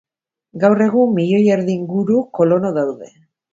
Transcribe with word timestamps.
Gaur 0.63 0.81
egun, 0.85 1.11
miloi 1.19 1.43
erdi 1.57 1.77
inguru 1.83 2.19
kolono 2.41 2.75
daude. 2.81 3.15